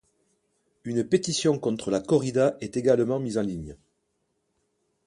[0.83, 3.77] Une pétition contre la corrida est également mise en ligne.